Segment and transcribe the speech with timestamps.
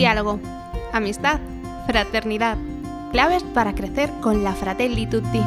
[0.00, 0.40] Diálogo,
[0.94, 1.40] amistad,
[1.86, 2.56] fraternidad,
[3.12, 5.42] claves para crecer con la Fratelli Tutti.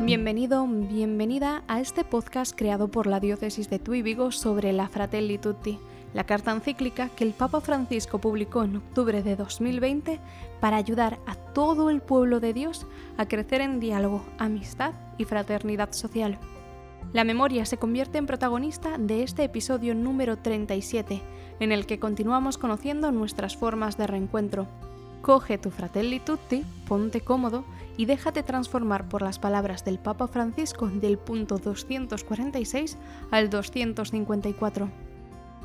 [0.00, 5.36] Bienvenido, bienvenida a este podcast creado por la diócesis de Tui Vigo sobre la Fratelli
[5.36, 5.78] Tutti,
[6.14, 10.18] la carta encíclica que el Papa Francisco publicó en octubre de 2020
[10.60, 12.86] para ayudar a todo el pueblo de Dios
[13.18, 16.38] a crecer en diálogo, amistad y fraternidad social.
[17.14, 21.22] La memoria se convierte en protagonista de este episodio número 37,
[21.58, 24.68] en el que continuamos conociendo nuestras formas de reencuentro.
[25.22, 27.64] Coge tu Fratelli Tutti, ponte cómodo
[27.96, 32.98] y déjate transformar por las palabras del Papa Francisco del punto 246
[33.30, 34.90] al 254.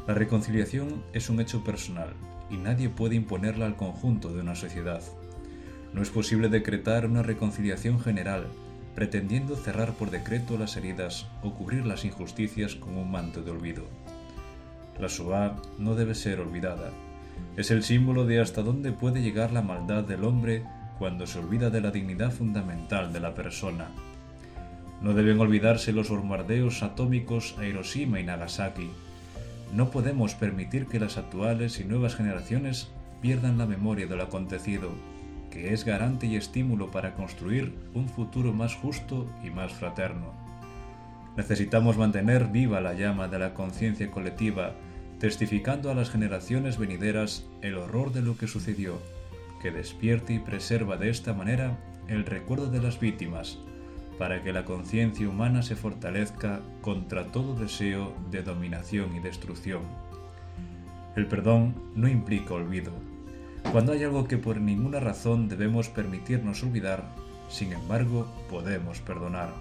[0.08, 2.14] La reconciliación es un hecho personal
[2.50, 5.02] y nadie puede imponerla al conjunto de una sociedad.
[5.94, 8.48] No es posible decretar una reconciliación general,
[8.96, 13.84] pretendiendo cerrar por decreto las heridas o cubrir las injusticias con un manto de olvido.
[15.00, 16.92] La Shoah no debe ser olvidada.
[17.58, 20.64] Es el símbolo de hasta dónde puede llegar la maldad del hombre
[21.00, 23.90] cuando se olvida de la dignidad fundamental de la persona.
[25.02, 28.90] No deben olvidarse los bombardeos atómicos a Hiroshima y Nagasaki.
[29.74, 32.90] No podemos permitir que las actuales y nuevas generaciones
[33.22, 34.92] pierdan la memoria de lo acontecido,
[35.54, 40.34] que es garante y estímulo para construir un futuro más justo y más fraterno.
[41.38, 44.74] Necesitamos mantener viva la llama de la conciencia colectiva,
[45.20, 49.00] testificando a las generaciones venideras el horror de lo que sucedió
[49.62, 51.78] que despierte y preserva de esta manera
[52.10, 53.60] el recuerdo de las víctimas,
[54.18, 59.84] para que la conciencia humana se fortalezca contra todo deseo de dominación y destrucción.
[61.16, 63.13] El perdón no implica olvido.
[63.72, 67.04] Cuando hay algo que por ninguna razón debemos permitirnos olvidar,
[67.50, 69.54] sin embargo, podemos perdonar.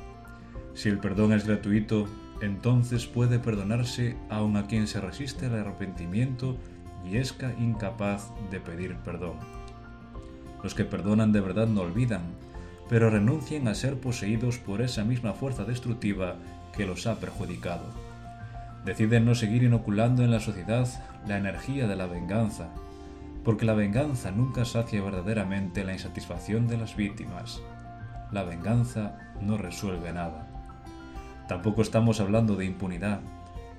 [0.74, 2.08] Si el perdón es gratuito,
[2.40, 6.56] entonces puede perdonarse aun a quien se resiste al arrepentimiento
[7.08, 9.36] y es incapaz de pedir perdón.
[10.62, 12.22] Los que perdonan de verdad no olvidan,
[12.88, 16.36] pero renuncian a ser poseídos por esa misma fuerza destructiva
[16.76, 17.84] que los ha perjudicado.
[18.84, 20.88] Deciden no seguir inoculando en la sociedad
[21.26, 22.70] la energía de la venganza,
[23.44, 27.60] porque la venganza nunca sacia verdaderamente la insatisfacción de las víctimas.
[28.30, 30.48] La venganza no resuelve nada.
[31.48, 33.20] Tampoco estamos hablando de impunidad,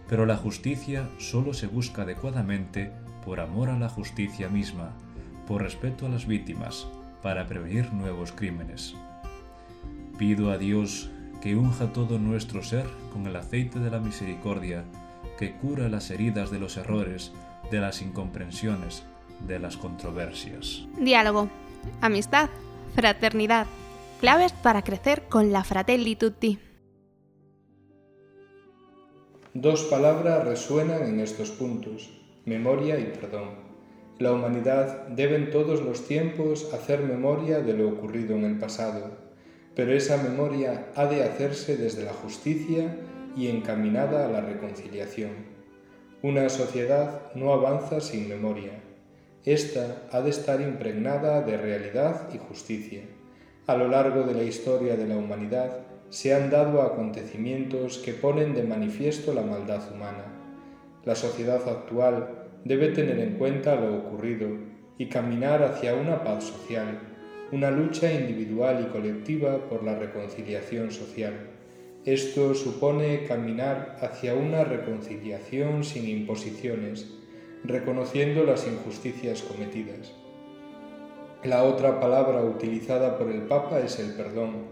[0.10, 2.92] pero la justicia solo se busca adecuadamente
[3.24, 4.92] por amor a la justicia misma,
[5.48, 6.88] por respeto a las víctimas,
[7.22, 8.96] para prevenir nuevos crímenes.
[10.18, 11.10] Pido a Dios
[11.42, 14.84] que unja todo nuestro ser con el aceite de la misericordia,
[15.38, 17.32] que cura las heridas de los errores,
[17.72, 19.06] de las incomprensiones,
[19.42, 20.88] de las controversias.
[20.98, 21.50] Diálogo,
[22.02, 22.50] amistad,
[22.96, 23.68] fraternidad,
[24.20, 26.60] claves para crecer con la Fratelli Tutti.
[29.54, 32.10] Dos palabras resuenan en estos puntos,
[32.46, 33.50] memoria y perdón.
[34.20, 39.12] La humanidad debe en todos los tiempos hacer memoria de lo ocurrido en el pasado,
[39.76, 42.96] pero esa memoria ha de hacerse desde la justicia
[43.36, 45.32] y encaminada a la reconciliación.
[46.22, 48.72] Una sociedad no avanza sin memoria.
[49.46, 53.02] Esta ha de estar impregnada de realidad y justicia.
[53.68, 58.54] A lo largo de la historia de la humanidad se han dado acontecimientos que ponen
[58.54, 60.24] de manifiesto la maldad humana.
[61.04, 62.30] La sociedad actual
[62.64, 64.48] debe tener en cuenta lo ocurrido
[64.98, 67.00] y caminar hacia una paz social,
[67.52, 71.34] una lucha individual y colectiva por la reconciliación social.
[72.06, 77.23] Esto supone caminar hacia una reconciliación sin imposiciones,
[77.64, 80.14] reconociendo las injusticias cometidas.
[81.44, 84.68] La otra palabra utilizada por el Papa es el perdón.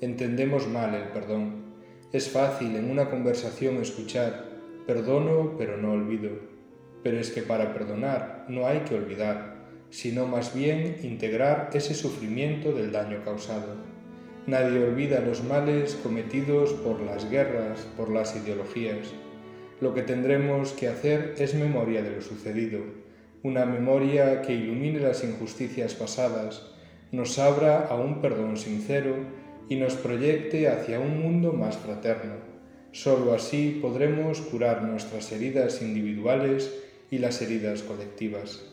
[0.00, 1.74] Entendemos mal el perdón.
[2.12, 4.50] Es fácil en una conversación escuchar,
[4.86, 6.52] perdono pero no olvido
[7.02, 9.56] pero es que para perdonar no hay que olvidar,
[9.90, 13.76] sino más bien integrar ese sufrimiento del daño causado.
[14.46, 19.12] Nadie olvida los males cometidos por las guerras, por las ideologías.
[19.82, 22.78] Lo que tendremos que hacer es memoria de lo sucedido,
[23.42, 26.70] una memoria que ilumine las injusticias pasadas,
[27.10, 29.16] nos abra a un perdón sincero
[29.68, 32.34] y nos proyecte hacia un mundo más fraterno.
[32.92, 36.72] Solo así podremos curar nuestras heridas individuales
[37.10, 38.71] y las heridas colectivas.